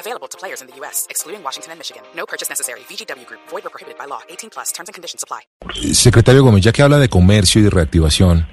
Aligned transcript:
Available 0.00 0.28
to 0.28 0.38
players 0.38 0.62
in 0.62 0.68
the 0.68 0.74
U.S., 0.80 1.06
excluding 1.10 1.44
Washington 1.44 1.72
and 1.72 1.78
Michigan. 1.78 2.02
No 2.16 2.24
purchase 2.24 2.48
necessary. 2.48 2.80
VGW 2.88 3.26
Group. 3.26 3.40
Void 3.50 3.66
or 3.66 3.70
prohibited 3.70 3.98
by 3.98 4.06
law. 4.06 4.20
18 4.30 4.48
plus. 4.50 4.72
Terms 4.72 4.88
and 4.88 4.94
conditions 4.94 5.22
apply. 5.22 5.42
Secretario 5.92 6.42
Gómez, 6.42 6.64
ya 6.64 6.72
que 6.72 6.82
habla 6.82 6.98
de 6.98 7.08
comercio 7.08 7.60
y 7.60 7.64
de 7.64 7.70
reactivación, 7.70 8.46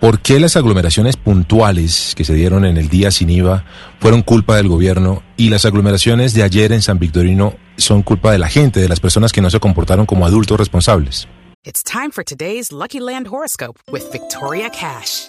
¿por 0.00 0.20
qué 0.20 0.40
las 0.40 0.56
aglomeraciones 0.56 1.16
puntuales 1.16 2.14
que 2.16 2.24
se 2.24 2.34
dieron 2.34 2.64
en 2.64 2.76
el 2.76 2.88
día 2.88 3.12
sin 3.12 3.30
IVA 3.30 3.64
fueron 4.00 4.22
culpa 4.22 4.56
del 4.56 4.68
gobierno 4.68 5.22
y 5.36 5.50
las 5.50 5.64
aglomeraciones 5.64 6.34
de 6.34 6.42
ayer 6.42 6.72
en 6.72 6.82
San 6.82 6.98
Victorino 6.98 7.54
son 7.76 8.02
culpa 8.02 8.32
de 8.32 8.38
la 8.38 8.48
gente, 8.48 8.80
de 8.80 8.88
las 8.88 8.98
personas 8.98 9.32
que 9.32 9.40
no 9.40 9.50
se 9.50 9.60
comportaron 9.60 10.04
como 10.04 10.26
adultos 10.26 10.58
responsables? 10.58 11.28
It's 11.64 11.84
time 11.84 12.10
for 12.10 12.24
today's 12.24 12.72
Lucky 12.72 12.98
Land 12.98 13.28
horoscope 13.28 13.78
with 13.90 14.02
Victoria 14.10 14.68
Cash. 14.70 15.28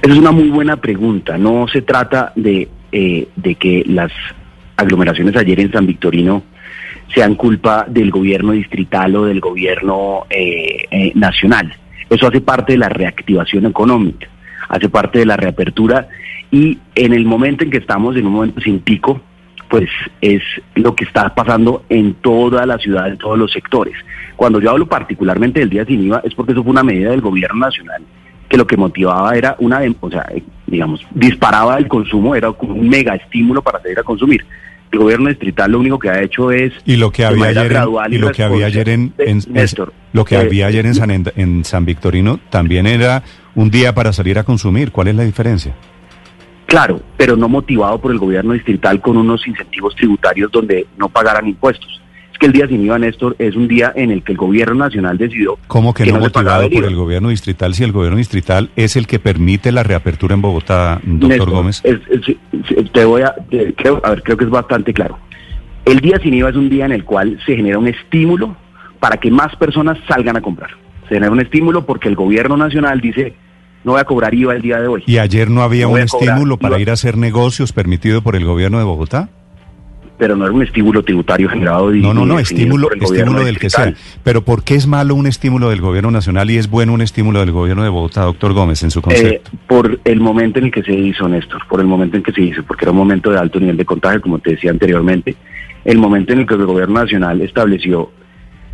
Esa 0.00 0.12
es 0.12 0.18
una 0.18 0.32
muy 0.32 0.48
buena 0.48 0.76
pregunta. 0.76 1.38
No 1.38 1.66
se 1.68 1.82
trata 1.82 2.32
de, 2.34 2.68
eh, 2.90 3.28
de 3.36 3.54
que 3.54 3.84
las 3.86 4.12
aglomeraciones 4.76 5.36
ayer 5.36 5.60
en 5.60 5.72
San 5.72 5.86
Victorino 5.86 6.42
sean 7.14 7.34
culpa 7.34 7.86
del 7.88 8.10
gobierno 8.10 8.52
distrital 8.52 9.14
o 9.16 9.26
del 9.26 9.40
gobierno 9.40 10.26
eh, 10.30 10.86
eh, 10.90 11.12
nacional. 11.14 11.74
Eso 12.08 12.26
hace 12.26 12.40
parte 12.40 12.72
de 12.72 12.78
la 12.78 12.88
reactivación 12.88 13.66
económica, 13.66 14.28
hace 14.68 14.88
parte 14.88 15.20
de 15.20 15.26
la 15.26 15.36
reapertura 15.36 16.08
y 16.50 16.78
en 16.94 17.12
el 17.12 17.24
momento 17.24 17.64
en 17.64 17.70
que 17.70 17.78
estamos 17.78 18.16
en 18.16 18.26
un 18.26 18.32
momento 18.32 18.60
sin 18.60 18.80
pico, 18.80 19.20
pues 19.68 19.88
es 20.20 20.42
lo 20.74 20.94
que 20.94 21.04
está 21.04 21.34
pasando 21.34 21.84
en 21.88 22.14
toda 22.14 22.66
la 22.66 22.76
ciudad, 22.78 23.08
en 23.08 23.18
todos 23.18 23.38
los 23.38 23.52
sectores. 23.52 23.94
Cuando 24.36 24.60
yo 24.60 24.70
hablo 24.70 24.86
particularmente 24.86 25.60
del 25.60 25.70
día 25.70 25.84
sin 25.84 26.04
IVA 26.04 26.20
es 26.24 26.34
porque 26.34 26.52
eso 26.52 26.62
fue 26.62 26.72
una 26.72 26.82
medida 26.82 27.10
del 27.10 27.20
gobierno 27.20 27.60
nacional 27.60 28.02
que 28.52 28.58
lo 28.58 28.66
que 28.66 28.76
motivaba 28.76 29.34
era 29.34 29.56
una, 29.60 29.80
o 30.00 30.10
sea, 30.10 30.30
digamos, 30.66 31.00
disparaba 31.14 31.78
el 31.78 31.88
consumo, 31.88 32.36
era 32.36 32.52
como 32.52 32.74
un 32.74 32.86
mega 32.86 33.14
estímulo 33.14 33.62
para 33.62 33.80
salir 33.80 33.98
a 33.98 34.02
consumir. 34.02 34.44
El 34.90 34.98
gobierno 34.98 35.30
distrital 35.30 35.72
lo 35.72 35.80
único 35.80 35.98
que 35.98 36.10
ha 36.10 36.20
hecho 36.20 36.50
es 36.50 36.70
y 36.84 36.96
lo 36.96 37.10
que 37.10 37.24
había 37.24 37.46
ayer 37.46 37.62
en, 37.62 37.68
gradual 37.70 38.12
y 38.12 38.18
lo 38.18 38.30
que 38.30 38.42
había 38.42 38.66
ayer 38.66 38.90
en, 38.90 39.14
Néstor, 39.48 39.94
lo 40.12 40.26
que 40.26 40.34
eh, 40.34 40.38
había 40.40 40.66
ayer 40.66 40.84
en 40.84 40.94
San 40.94 41.10
en 41.34 41.64
San 41.64 41.86
Victorino 41.86 42.40
también 42.50 42.86
era 42.86 43.22
un 43.54 43.70
día 43.70 43.94
para 43.94 44.12
salir 44.12 44.38
a 44.38 44.44
consumir. 44.44 44.92
¿Cuál 44.92 45.08
es 45.08 45.14
la 45.14 45.22
diferencia? 45.22 45.74
Claro, 46.66 47.00
pero 47.16 47.36
no 47.36 47.48
motivado 47.48 47.98
por 48.02 48.12
el 48.12 48.18
gobierno 48.18 48.52
distrital 48.52 49.00
con 49.00 49.16
unos 49.16 49.46
incentivos 49.46 49.96
tributarios 49.96 50.52
donde 50.52 50.86
no 50.98 51.08
pagaran 51.08 51.48
impuestos. 51.48 52.01
Que 52.42 52.46
el 52.46 52.52
día 52.54 52.66
sin 52.66 52.82
IVA, 52.84 52.98
Néstor, 52.98 53.36
es 53.38 53.54
un 53.54 53.68
día 53.68 53.92
en 53.94 54.10
el 54.10 54.24
que 54.24 54.32
el 54.32 54.38
gobierno 54.38 54.74
nacional 54.74 55.16
decidió 55.16 55.58
¿Cómo 55.68 55.94
que, 55.94 56.04
no, 56.06 56.18
motivado 56.18 56.64
el 56.64 56.70
por 56.72 56.84
el 56.84 56.96
gobierno 56.96 57.28
distrital 57.28 57.72
si 57.72 57.84
el 57.84 57.92
gobierno 57.92 58.18
distrital 58.18 58.68
es 58.74 58.96
el 58.96 59.06
que 59.06 59.20
permite 59.20 59.70
la 59.70 59.84
reapertura 59.84 60.34
en 60.34 60.42
Bogotá, 60.42 61.00
doctor 61.04 61.28
Néstor, 61.28 61.50
Gómez? 61.50 61.80
es- 61.84 62.00
te 62.90 63.04
voy 63.04 63.22
a, 63.22 63.32
te- 63.48 63.72
creo, 63.74 64.00
a 64.04 64.10
ver, 64.10 64.22
creo 64.24 64.36
que 64.36 64.42
es 64.44 64.50
bastante 64.50 64.92
claro. 64.92 65.18
El 65.84 66.00
día 66.00 66.18
sin 66.20 66.34
IVA 66.34 66.50
es 66.50 66.56
un 66.56 66.68
día 66.68 66.84
en 66.84 66.90
el 66.92 67.04
cual 67.04 67.38
se 67.46 67.54
genera 67.54 67.78
un 67.78 67.86
estímulo 67.86 68.56
para 68.98 69.18
que 69.18 69.30
más 69.30 69.54
personas 69.54 69.96
salgan 70.08 70.36
a 70.36 70.40
comprar. 70.40 70.70
Se 71.08 71.14
genera 71.14 71.30
un 71.30 71.40
estímulo 71.40 71.86
porque 71.86 72.08
el 72.08 72.16
gobierno 72.16 72.56
nacional 72.56 73.00
dice, 73.00 73.34
no 73.84 73.92
voy 73.92 74.00
a 74.00 74.04
cobrar 74.04 74.34
IVA 74.34 74.56
el 74.56 74.62
día 74.62 74.80
de 74.80 74.88
hoy. 74.88 75.04
¿Y 75.06 75.18
ayer 75.18 75.48
no 75.48 75.62
había 75.62 75.84
No 75.86 75.92
un 75.92 75.98
estímulo 76.00 76.56
para 76.56 76.74
IVA. 76.74 76.80
ir 76.82 76.90
a 76.90 76.94
hacer 76.94 77.16
negocios 77.16 77.72
permitido 77.72 78.20
por 78.22 78.34
el 78.34 78.44
gobierno 78.44 78.78
de 78.78 78.84
Bogotá? 78.84 79.28
Pero 80.22 80.36
no 80.36 80.44
era 80.44 80.54
un 80.54 80.62
estímulo 80.62 81.02
tributario 81.02 81.48
generado. 81.48 81.90
No, 81.90 82.14
no, 82.14 82.24
no, 82.24 82.38
estímulo, 82.38 82.88
estímulo 82.92 83.44
del 83.44 83.58
que 83.58 83.68
sea. 83.68 83.92
Pero 84.22 84.44
¿por 84.44 84.62
qué 84.62 84.76
es 84.76 84.86
malo 84.86 85.16
un 85.16 85.26
estímulo 85.26 85.68
del 85.68 85.80
gobierno 85.80 86.12
nacional 86.12 86.48
y 86.48 86.58
es 86.58 86.70
bueno 86.70 86.92
un 86.92 87.00
estímulo 87.00 87.40
del 87.40 87.50
gobierno 87.50 87.82
de 87.82 87.88
Bogotá, 87.88 88.22
doctor 88.22 88.52
Gómez, 88.52 88.84
en 88.84 88.92
su 88.92 89.00
Eh, 89.00 89.02
concepto? 89.02 89.50
por 89.66 89.98
el 90.04 90.20
momento 90.20 90.60
en 90.60 90.66
el 90.66 90.70
que 90.70 90.84
se 90.84 90.94
hizo, 90.94 91.28
Néstor, 91.28 91.66
por 91.68 91.80
el 91.80 91.88
momento 91.88 92.18
en 92.18 92.22
que 92.22 92.30
se 92.30 92.40
hizo, 92.40 92.62
porque 92.62 92.84
era 92.84 92.92
un 92.92 92.98
momento 92.98 93.32
de 93.32 93.38
alto 93.40 93.58
nivel 93.58 93.76
de 93.76 93.84
contagio, 93.84 94.22
como 94.22 94.38
te 94.38 94.50
decía 94.50 94.70
anteriormente, 94.70 95.34
el 95.84 95.98
momento 95.98 96.34
en 96.34 96.38
el 96.38 96.46
que 96.46 96.54
el 96.54 96.66
gobierno 96.66 97.00
nacional 97.00 97.40
estableció 97.40 98.12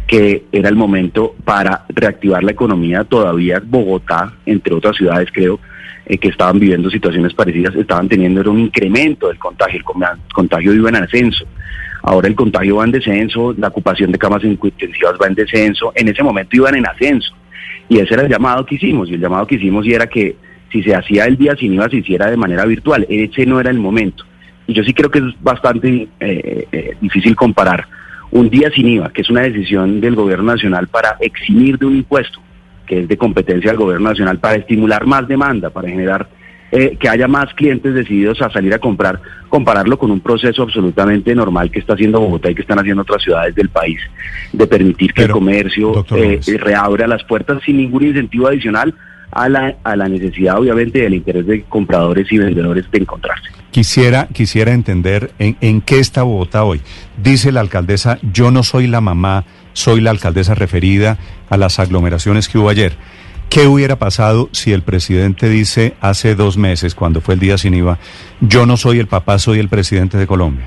que 0.09 0.45
era 0.51 0.71
el 0.71 0.75
momento 0.75 1.35
para 1.45 1.85
reactivar 1.91 2.43
la 2.43 2.53
economía, 2.53 3.05
todavía 3.05 3.63
Bogotá, 3.63 4.33
entre 4.47 4.75
otras 4.75 4.97
ciudades 4.97 5.29
creo, 5.31 5.61
eh, 6.07 6.17
que 6.17 6.29
estaban 6.29 6.59
viviendo 6.59 6.89
situaciones 6.89 7.35
parecidas, 7.35 7.75
estaban 7.75 8.09
teniendo 8.09 8.51
un 8.51 8.59
incremento 8.59 9.29
del 9.29 9.39
contagio, 9.39 9.79
el 9.79 9.85
contagio 10.33 10.73
iba 10.73 10.89
en 10.89 10.97
ascenso. 10.97 11.45
Ahora 12.03 12.27
el 12.27 12.35
contagio 12.35 12.77
va 12.77 12.87
en 12.87 12.93
descenso, 12.93 13.55
la 13.59 13.69
ocupación 13.69 14.11
de 14.11 14.19
camas 14.19 14.43
intensivas 14.43 15.17
va 15.21 15.27
en 15.27 15.35
descenso, 15.35 15.93
en 15.95 16.09
ese 16.09 16.23
momento 16.23 16.57
iban 16.57 16.77
en 16.77 16.87
ascenso. 16.87 17.35
Y 17.91 17.99
ese 17.99 18.15
era 18.15 18.23
el 18.23 18.31
llamado 18.31 18.65
que 18.65 18.77
hicimos, 18.77 19.11
y 19.11 19.15
el 19.15 19.21
llamado 19.21 19.47
que 19.47 19.57
hicimos 19.57 19.87
era 19.87 20.07
que 20.07 20.37
si 20.73 20.83
se 20.83 20.95
hacía 20.95 21.27
el 21.27 21.37
día 21.37 21.55
sin 21.55 21.75
IVA 21.75 21.91
se 21.91 21.97
hiciera 21.97 22.31
de 22.31 22.37
manera 22.39 22.65
virtual. 22.65 23.07
Ese 23.11 23.45
no 23.45 23.61
era 23.61 23.71
el 23.71 23.79
momento. 23.79 24.25
Y 24.67 24.73
yo 24.73 24.83
sí 24.85 24.95
creo 24.95 25.11
que 25.11 25.19
es 25.19 25.43
bastante 25.43 26.09
eh, 26.19 26.67
eh, 26.73 26.97
difícil 26.99 27.37
comparar 27.37 27.87
un 28.31 28.50
día 28.50 28.71
sin 28.71 28.89
IVA, 28.89 29.11
que 29.11 29.22
es 29.22 29.31
una 29.31 29.43
decisión 29.43 30.00
del 30.00 30.15
gobierno 30.15 30.53
nacional 30.53 30.89
para 30.89 31.16
eximir 31.21 31.78
de 31.78 31.87
un 31.87 31.97
impuesto, 31.97 32.41
que 32.87 33.00
es 33.00 33.09
de 33.09 33.16
competencia 33.16 33.71
del 33.71 33.78
gobierno 33.78 34.11
nacional, 34.11 34.39
para 34.39 34.56
estimular 34.56 35.06
más 35.06 35.27
demanda, 35.28 35.71
para 35.71 35.89
generar 35.89 36.28
eh, 36.71 36.97
que 37.00 37.09
haya 37.09 37.27
más 37.27 37.53
clientes 37.55 37.94
decididos 37.94 38.43
a 38.43 38.50
salir 38.50 38.75
a 38.75 38.78
comprar, 38.78 39.21
compararlo 39.49 39.99
con 39.99 40.11
un 40.11 40.21
proceso 40.21 40.62
absolutamente 40.62 41.34
normal 41.34 41.71
que 41.71 41.78
está 41.78 41.94
haciendo 41.94 42.21
Bogotá 42.21 42.50
y 42.50 42.55
que 42.55 42.61
están 42.61 42.78
haciendo 42.78 43.03
otras 43.03 43.22
ciudades 43.22 43.55
del 43.55 43.71
país, 43.71 43.99
de 44.53 44.66
permitir 44.66 45.15
que 45.15 45.22
Pero, 45.22 45.34
el 45.34 45.41
comercio 45.41 46.00
eh, 46.00 46.05
Gómez. 46.09 46.60
reabra 46.60 47.06
las 47.06 47.25
puertas 47.25 47.62
sin 47.65 47.78
ningún 47.78 48.05
incentivo 48.05 48.49
adicional 48.49 48.95
a 49.31 49.49
la, 49.49 49.77
a 49.83 49.97
la 49.97 50.09
necesidad, 50.09 50.59
obviamente, 50.59 51.00
del 51.00 51.15
interés 51.15 51.47
de 51.47 51.62
compradores 51.62 52.31
y 52.31 52.39
vendedores 52.39 52.91
de 52.91 52.99
encontrarse. 52.99 53.50
Quisiera, 53.71 54.29
quisiera 54.33 54.73
entender 54.73 55.33
en, 55.39 55.56
en 55.61 55.81
qué 55.81 55.99
está 55.99 56.23
Bogotá 56.23 56.65
hoy. 56.65 56.81
Dice 57.23 57.53
la 57.53 57.61
alcaldesa, 57.61 58.19
yo 58.33 58.51
no 58.51 58.62
soy 58.62 58.87
la 58.87 59.01
mamá, 59.01 59.45
soy 59.73 60.01
la 60.01 60.11
alcaldesa 60.11 60.55
referida 60.55 61.19
a 61.51 61.56
las 61.56 61.78
aglomeraciones 61.78 62.49
que 62.49 62.59
hubo 62.59 62.71
ayer. 62.71 62.97
¿Qué 63.51 63.67
hubiera 63.67 63.97
pasado 63.97 64.51
si 64.53 64.73
el 64.73 64.83
presidente 64.83 65.49
dice 65.49 65.95
hace 66.01 66.34
dos 66.34 66.59
meses, 66.59 66.95
cuando 66.95 67.23
fue 67.23 67.34
el 67.34 67.41
día 67.41 67.57
sin 67.57 67.75
IVA, 67.75 67.99
yo 68.41 68.67
no 68.67 68.77
soy 68.77 68.99
el 68.99 69.07
papá, 69.07 69.39
soy 69.39 69.59
el 69.59 69.69
presidente 69.69 70.19
de 70.19 70.27
Colombia? 70.27 70.67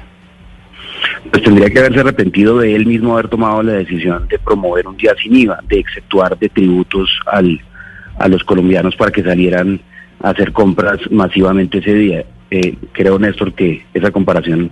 Pues 1.30 1.44
tendría 1.44 1.70
que 1.70 1.78
haberse 1.78 2.00
arrepentido 2.00 2.58
de 2.58 2.76
él 2.76 2.88
mismo 2.88 3.14
haber 3.14 3.28
tomado 3.28 3.62
la 3.62 3.74
decisión 3.74 4.28
de 4.28 4.40
promover 4.40 4.88
un 4.88 4.98
día 4.98 5.14
sin 5.22 5.36
IVA, 5.36 5.60
de 5.68 5.80
exceptuar 5.80 6.38
de 6.40 6.50
tributos 6.50 7.10
al, 7.28 7.62
a 8.18 8.28
los 8.28 8.44
colombianos 8.44 8.96
para 8.96 9.12
que 9.12 9.22
salieran 9.22 9.80
a 10.24 10.32
hacer 10.32 10.52
compras 10.52 11.00
masivamente 11.12 11.78
ese 11.78 11.94
día. 11.94 12.26
Eh, 12.52 12.76
creo, 12.92 13.18
Néstor, 13.18 13.54
que 13.54 13.86
esa 13.94 14.12
comparación 14.12 14.70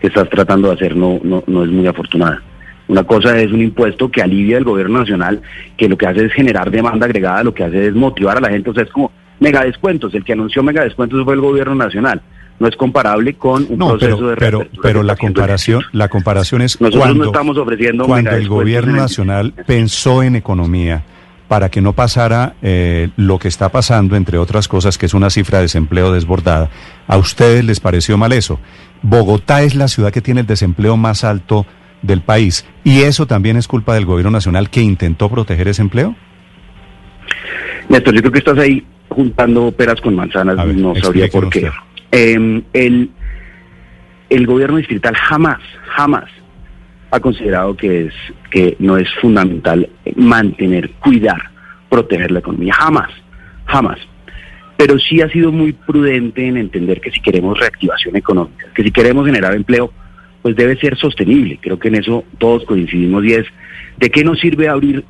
que 0.00 0.08
estás 0.08 0.28
tratando 0.28 0.68
de 0.68 0.74
hacer 0.74 0.94
no, 0.94 1.18
no, 1.22 1.42
no 1.46 1.64
es 1.64 1.70
muy 1.70 1.86
afortunada. 1.86 2.42
Una 2.86 3.02
cosa 3.04 3.38
es 3.38 3.50
un 3.50 3.62
impuesto 3.62 4.10
que 4.10 4.20
alivia 4.20 4.58
el 4.58 4.64
gobierno 4.64 4.98
nacional, 4.98 5.40
que 5.78 5.88
lo 5.88 5.96
que 5.96 6.06
hace 6.06 6.26
es 6.26 6.32
generar 6.34 6.70
demanda 6.70 7.06
agregada, 7.06 7.42
lo 7.42 7.54
que 7.54 7.64
hace 7.64 7.86
es 7.86 7.94
motivar 7.94 8.36
a 8.36 8.40
la 8.40 8.50
gente, 8.50 8.68
o 8.68 8.74
sea, 8.74 8.82
es 8.82 8.90
como 8.90 9.10
mega 9.40 9.64
descuentos. 9.64 10.14
El 10.14 10.22
que 10.22 10.34
anunció 10.34 10.62
mega 10.62 10.84
descuentos 10.84 11.24
fue 11.24 11.32
el 11.32 11.40
gobierno 11.40 11.74
nacional. 11.74 12.20
No 12.60 12.68
es 12.68 12.76
comparable 12.76 13.34
con 13.34 13.66
un 13.68 13.78
No, 13.78 13.88
proceso 13.96 14.16
pero, 14.18 14.28
de 14.28 14.36
pero, 14.36 14.66
pero 14.82 15.02
la 15.02 15.16
comparación, 15.16 15.82
la 15.92 16.08
comparación 16.08 16.60
es 16.62 16.80
Nosotros 16.80 17.02
cuando, 17.02 17.24
no 17.24 17.30
estamos 17.30 17.56
ofreciendo 17.56 18.04
cuando 18.04 18.30
el 18.30 18.48
gobierno 18.48 18.92
nacional 18.92 19.52
pensó 19.66 20.22
en 20.22 20.36
economía 20.36 21.02
para 21.48 21.68
que 21.70 21.80
no 21.80 21.92
pasara 21.92 22.54
eh, 22.62 23.10
lo 23.16 23.38
que 23.38 23.48
está 23.48 23.68
pasando, 23.68 24.16
entre 24.16 24.38
otras 24.38 24.68
cosas, 24.68 24.98
que 24.98 25.06
es 25.06 25.14
una 25.14 25.30
cifra 25.30 25.58
de 25.58 25.64
desempleo 25.64 26.12
desbordada. 26.12 26.70
¿A 27.06 27.16
ustedes 27.16 27.64
les 27.64 27.80
pareció 27.80 28.16
mal 28.16 28.32
eso? 28.32 28.58
Bogotá 29.02 29.62
es 29.62 29.74
la 29.74 29.88
ciudad 29.88 30.12
que 30.12 30.22
tiene 30.22 30.40
el 30.40 30.46
desempleo 30.46 30.96
más 30.96 31.24
alto 31.24 31.66
del 32.02 32.20
país 32.20 32.66
y 32.82 33.02
eso 33.02 33.26
también 33.26 33.56
es 33.56 33.66
culpa 33.68 33.94
del 33.94 34.04
gobierno 34.04 34.30
nacional 34.30 34.70
que 34.70 34.80
intentó 34.80 35.28
proteger 35.28 35.68
ese 35.68 35.82
empleo. 35.82 36.14
Néstor, 37.88 38.14
yo 38.14 38.20
creo 38.20 38.32
que 38.32 38.38
estás 38.38 38.58
ahí 38.58 38.84
juntando 39.08 39.70
peras 39.72 40.00
con 40.00 40.14
manzanas, 40.14 40.56
ver, 40.56 40.76
no 40.76 40.94
sabría 40.96 41.28
por 41.28 41.50
qué. 41.50 41.70
Eh, 42.12 42.62
el, 42.72 43.10
el 44.30 44.46
gobierno 44.46 44.78
distrital 44.78 45.14
jamás, 45.16 45.60
jamás 45.96 46.24
ha 47.14 47.20
considerado 47.20 47.76
que 47.76 48.06
es 48.06 48.14
que 48.50 48.76
no 48.80 48.96
es 48.96 49.08
fundamental 49.20 49.88
mantener, 50.16 50.90
cuidar, 50.94 51.40
proteger 51.88 52.32
la 52.32 52.40
economía, 52.40 52.74
jamás, 52.74 53.10
jamás. 53.66 53.98
Pero 54.76 54.98
sí 54.98 55.20
ha 55.20 55.28
sido 55.28 55.52
muy 55.52 55.72
prudente 55.72 56.44
en 56.44 56.56
entender 56.56 57.00
que 57.00 57.12
si 57.12 57.20
queremos 57.20 57.56
reactivación 57.56 58.16
económica, 58.16 58.66
que 58.74 58.82
si 58.82 58.90
queremos 58.90 59.26
generar 59.26 59.54
empleo, 59.54 59.92
pues 60.42 60.56
debe 60.56 60.76
ser 60.76 60.96
sostenible. 60.98 61.60
Creo 61.62 61.78
que 61.78 61.86
en 61.86 61.94
eso 61.94 62.24
todos 62.38 62.64
coincidimos 62.64 63.24
y 63.24 63.34
es 63.34 63.46
de 63.96 64.10
qué 64.10 64.24
nos 64.24 64.40
sirve 64.40 64.68
abrir 64.68 65.04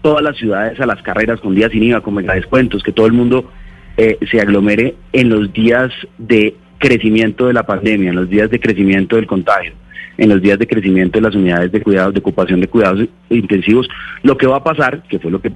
todas 0.00 0.22
las 0.22 0.36
ciudades 0.36 0.78
a 0.78 0.86
las 0.86 1.02
carreras 1.02 1.40
con 1.40 1.56
días 1.56 1.72
sin 1.72 1.82
IVA, 1.82 2.02
con 2.02 2.14
mega 2.14 2.34
descuentos, 2.34 2.84
que 2.84 2.92
todo 2.92 3.06
el 3.06 3.12
mundo 3.14 3.50
eh, 3.96 4.16
se 4.30 4.40
aglomere 4.40 4.94
en 5.12 5.28
los 5.28 5.52
días 5.52 5.90
de 6.18 6.54
crecimiento 6.78 7.48
de 7.48 7.52
la 7.54 7.66
pandemia, 7.66 8.10
en 8.10 8.16
los 8.16 8.30
días 8.30 8.48
de 8.48 8.60
crecimiento 8.60 9.16
del 9.16 9.26
contagio, 9.26 9.72
en 10.18 10.28
los 10.28 10.42
días 10.42 10.58
de 10.58 10.66
crecimiento 10.66 11.18
de 11.18 11.22
las 11.22 11.34
unidades 11.34 11.72
de 11.72 11.80
cuidados, 11.80 12.12
de 12.12 12.20
ocupación 12.20 12.60
de 12.60 12.68
cuidados 12.68 13.08
intensivos. 13.30 13.88
Lo 14.22 14.36
que 14.36 14.48
va 14.48 14.56
a 14.56 14.64
pasar, 14.64 15.02
que 15.04 15.18
fue 15.18 15.30
lo 15.30 15.40
que 15.40 15.52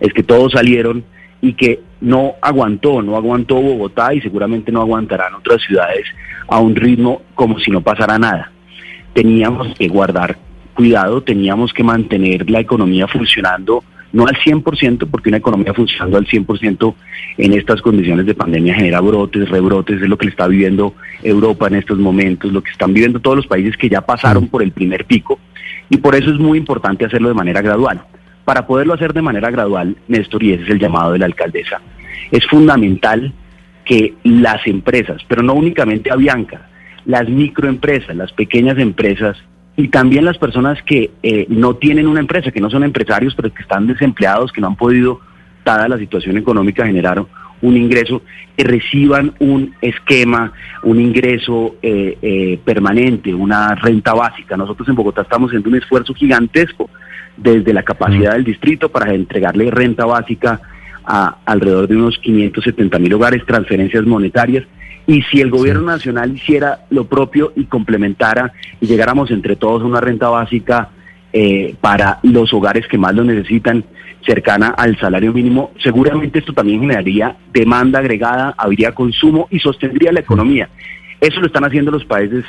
es 0.00 0.12
que 0.12 0.22
todos 0.22 0.52
salieron 0.52 1.04
y 1.40 1.54
que 1.54 1.80
no 2.00 2.34
aguantó, 2.42 3.00
no 3.00 3.16
aguantó 3.16 3.54
Bogotá 3.54 4.12
y 4.12 4.20
seguramente 4.20 4.72
no 4.72 4.80
aguantarán 4.80 5.34
otras 5.34 5.62
ciudades 5.62 6.04
a 6.48 6.58
un 6.58 6.74
ritmo 6.74 7.22
como 7.34 7.58
si 7.60 7.70
no 7.70 7.80
pasara 7.80 8.18
nada. 8.18 8.50
Teníamos 9.14 9.74
que 9.78 9.88
guardar 9.88 10.36
cuidado, 10.74 11.22
teníamos 11.22 11.72
que 11.72 11.84
mantener 11.84 12.50
la 12.50 12.60
economía 12.60 13.06
funcionando, 13.06 13.82
no 14.16 14.26
al 14.26 14.34
100%, 14.36 15.08
porque 15.10 15.28
una 15.28 15.36
economía 15.36 15.74
funcionando 15.74 16.16
al 16.16 16.26
100% 16.26 16.94
en 17.36 17.52
estas 17.52 17.82
condiciones 17.82 18.24
de 18.24 18.34
pandemia 18.34 18.74
genera 18.74 19.02
brotes, 19.02 19.46
rebrotes, 19.50 20.00
es 20.00 20.08
lo 20.08 20.16
que 20.16 20.24
le 20.24 20.30
está 20.30 20.48
viviendo 20.48 20.94
Europa 21.22 21.66
en 21.66 21.74
estos 21.74 21.98
momentos, 21.98 22.50
lo 22.50 22.62
que 22.62 22.70
están 22.70 22.94
viviendo 22.94 23.20
todos 23.20 23.36
los 23.36 23.46
países 23.46 23.76
que 23.76 23.90
ya 23.90 24.00
pasaron 24.00 24.48
por 24.48 24.62
el 24.62 24.72
primer 24.72 25.04
pico, 25.04 25.38
y 25.90 25.98
por 25.98 26.14
eso 26.14 26.30
es 26.30 26.38
muy 26.38 26.56
importante 26.56 27.04
hacerlo 27.04 27.28
de 27.28 27.34
manera 27.34 27.60
gradual. 27.60 28.04
Para 28.46 28.66
poderlo 28.66 28.94
hacer 28.94 29.12
de 29.12 29.20
manera 29.20 29.50
gradual, 29.50 29.98
Néstor, 30.08 30.42
y 30.42 30.52
ese 30.54 30.64
es 30.64 30.70
el 30.70 30.78
llamado 30.78 31.12
de 31.12 31.18
la 31.18 31.26
alcaldesa, 31.26 31.82
es 32.30 32.46
fundamental 32.46 33.34
que 33.84 34.14
las 34.24 34.66
empresas, 34.66 35.20
pero 35.28 35.42
no 35.42 35.52
únicamente 35.52 36.10
Avianca, 36.10 36.70
las 37.04 37.28
microempresas, 37.28 38.16
las 38.16 38.32
pequeñas 38.32 38.78
empresas 38.78 39.36
y 39.76 39.88
también 39.88 40.24
las 40.24 40.38
personas 40.38 40.82
que 40.82 41.10
eh, 41.22 41.46
no 41.50 41.76
tienen 41.76 42.06
una 42.06 42.20
empresa, 42.20 42.50
que 42.50 42.60
no 42.60 42.70
son 42.70 42.82
empresarios, 42.82 43.34
pero 43.34 43.52
que 43.52 43.62
están 43.62 43.86
desempleados, 43.86 44.50
que 44.50 44.60
no 44.60 44.68
han 44.68 44.76
podido, 44.76 45.20
dada 45.64 45.88
la 45.88 45.98
situación 45.98 46.38
económica, 46.38 46.86
generar 46.86 47.24
un 47.60 47.76
ingreso, 47.76 48.22
que 48.56 48.64
reciban 48.64 49.34
un 49.38 49.74
esquema, 49.82 50.52
un 50.82 51.00
ingreso 51.00 51.76
eh, 51.82 52.16
eh, 52.22 52.58
permanente, 52.64 53.34
una 53.34 53.74
renta 53.74 54.14
básica. 54.14 54.56
Nosotros 54.56 54.88
en 54.88 54.94
Bogotá 54.94 55.22
estamos 55.22 55.50
haciendo 55.50 55.68
un 55.68 55.76
esfuerzo 55.76 56.14
gigantesco 56.14 56.88
desde 57.36 57.74
la 57.74 57.82
capacidad 57.82 58.32
del 58.32 58.44
distrito 58.44 58.88
para 58.88 59.12
entregarle 59.12 59.70
renta 59.70 60.06
básica 60.06 60.60
a 61.04 61.38
alrededor 61.44 61.86
de 61.86 61.96
unos 61.96 62.18
570 62.18 62.98
mil 62.98 63.12
hogares, 63.12 63.44
transferencias 63.44 64.04
monetarias. 64.06 64.64
Y 65.06 65.22
si 65.22 65.40
el 65.40 65.50
gobierno 65.50 65.82
nacional 65.82 66.34
hiciera 66.34 66.80
lo 66.90 67.06
propio 67.06 67.52
y 67.54 67.64
complementara 67.64 68.52
y 68.80 68.86
llegáramos 68.86 69.30
entre 69.30 69.56
todos 69.56 69.82
a 69.82 69.86
una 69.86 70.00
renta 70.00 70.28
básica 70.28 70.90
eh, 71.32 71.74
para 71.80 72.18
los 72.22 72.52
hogares 72.52 72.86
que 72.88 72.98
más 72.98 73.14
lo 73.14 73.22
necesitan, 73.22 73.84
cercana 74.24 74.68
al 74.68 74.98
salario 74.98 75.32
mínimo, 75.32 75.70
seguramente 75.78 76.40
esto 76.40 76.52
también 76.52 76.80
generaría 76.80 77.36
demanda 77.52 78.00
agregada, 78.00 78.54
habría 78.58 78.92
consumo 78.92 79.46
y 79.50 79.60
sostendría 79.60 80.12
la 80.12 80.20
economía. 80.20 80.68
Eso 81.20 81.40
lo 81.40 81.46
están 81.46 81.64
haciendo 81.64 81.90
los 81.90 82.04
países 82.04 82.44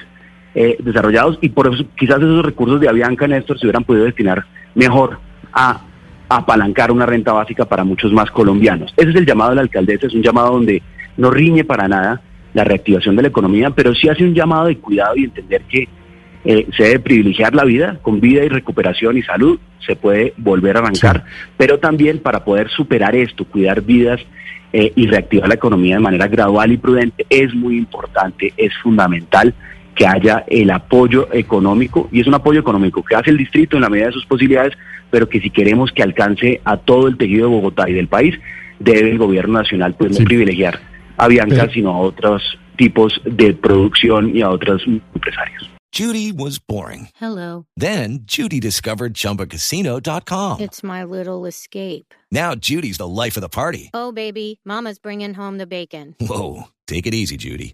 eh, 0.56 0.76
desarrollados 0.80 1.38
y 1.42 1.50
por 1.50 1.72
eso 1.72 1.86
quizás 1.96 2.18
esos 2.18 2.44
recursos 2.44 2.82
de 2.82 2.90
Avianca, 2.90 3.28
Néstor, 3.28 3.60
se 3.60 3.68
hubieran 3.68 3.84
podido 3.84 4.06
destinar 4.06 4.46
mejor 4.74 5.20
a 5.54 5.82
apalancar 6.30 6.92
una 6.92 7.06
renta 7.06 7.32
básica 7.32 7.66
para 7.66 7.84
muchos 7.84 8.12
más 8.12 8.32
colombianos. 8.32 8.94
Ese 8.98 9.12
es 9.12 9.16
el 9.16 9.26
llamado 9.26 9.52
de 9.52 9.58
la 9.58 9.62
alcaldesa, 9.62 10.08
es 10.08 10.14
un 10.14 10.24
llamado 10.24 10.54
donde 10.54 10.82
no 11.16 11.32
riñe 11.32 11.64
para 11.64 11.88
nada 11.88 12.22
la 12.58 12.64
reactivación 12.64 13.16
de 13.16 13.22
la 13.22 13.28
economía, 13.28 13.70
pero 13.70 13.94
sí 13.94 14.10
hace 14.10 14.24
un 14.24 14.34
llamado 14.34 14.66
de 14.66 14.78
cuidado 14.78 15.16
y 15.16 15.26
entender 15.26 15.62
que 15.70 15.88
eh, 16.44 16.68
se 16.76 16.84
debe 16.84 17.00
privilegiar 17.00 17.54
la 17.54 17.64
vida, 17.64 18.00
con 18.02 18.20
vida 18.20 18.44
y 18.44 18.50
recuperación 18.50 19.16
y 19.16 19.22
salud 19.22 19.60
se 19.86 19.96
puede 19.96 20.34
volver 20.38 20.76
a 20.76 20.80
arrancar, 20.80 21.24
pero 21.56 21.78
también 21.78 22.18
para 22.18 22.44
poder 22.44 22.70
superar 22.70 23.16
esto, 23.16 23.46
cuidar 23.46 23.82
vidas 23.82 24.20
eh, 24.74 24.92
y 24.96 25.06
reactivar 25.06 25.48
la 25.48 25.54
economía 25.54 25.96
de 25.96 26.02
manera 26.02 26.28
gradual 26.28 26.72
y 26.72 26.78
prudente, 26.78 27.28
es 27.30 27.54
muy 27.54 27.78
importante, 27.78 28.54
es 28.58 28.76
fundamental 28.82 29.54
que 29.94 30.08
haya 30.08 30.44
el 30.48 30.72
apoyo 30.72 31.30
económico, 31.32 32.10
y 32.12 32.22
es 32.22 32.28
un 32.28 32.34
apoyo 32.34 32.60
económico 32.60 33.04
que 33.04 33.16
hace 33.16 33.30
el 33.30 33.38
distrito 33.38 33.78
en 33.78 33.84
la 33.84 33.90
medida 33.90 34.08
de 34.08 34.14
sus 34.14 34.26
posibilidades, 34.26 34.74
pero 35.12 35.30
que 35.30 35.40
si 35.40 35.52
queremos 35.52 35.92
que 35.92 36.02
alcance 36.02 36.60
a 36.66 36.78
todo 36.78 37.08
el 37.08 37.18
tejido 37.18 37.48
de 37.48 37.56
Bogotá 37.56 37.88
y 37.88 37.94
del 37.94 38.08
país, 38.08 38.36
debe 38.80 39.12
el 39.12 39.20
gobierno 39.20 39.60
nacional 39.60 39.96
pues 39.98 40.20
no 40.20 40.26
privilegiar 40.26 40.80
a 41.18 41.28
Bianca, 41.28 41.56
Pero- 41.56 41.72
sino 41.74 41.90
a 41.92 42.00
otros 42.00 42.42
tipos 42.78 43.20
de 43.26 43.54
producción 43.54 44.36
y 44.36 44.42
a 44.42 44.50
otros 44.50 44.82
empresarios. 44.86 45.70
Judy 45.94 46.32
was 46.32 46.60
boring. 46.60 47.08
Hello. 47.20 47.66
Then 47.76 48.20
Judy 48.26 48.60
discovered 48.60 49.14
ChumbaCasino.com. 49.16 50.60
It's 50.60 50.84
my 50.84 51.04
little 51.04 51.46
escape. 51.48 52.14
Now 52.32 52.54
Judy's 52.56 52.98
the 52.98 53.08
life 53.08 53.36
of 53.38 53.42
the 53.42 53.50
party. 53.50 53.90
Oh, 53.94 54.12
baby, 54.12 54.60
Mama's 54.66 55.00
bringing 55.00 55.34
home 55.34 55.58
the 55.58 55.66
bacon. 55.66 56.16
Whoa, 56.20 56.68
take 56.88 57.08
it 57.08 57.16
easy, 57.16 57.38
Judy. 57.38 57.74